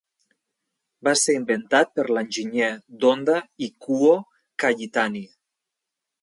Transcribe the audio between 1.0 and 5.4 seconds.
Va ser inventat per l'enginyer d'Honda Ikuo Kajitani.